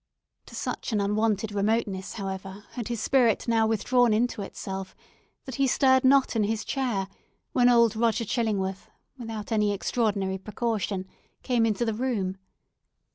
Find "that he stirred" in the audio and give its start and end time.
5.45-6.03